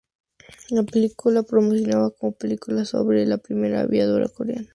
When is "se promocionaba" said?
1.43-2.09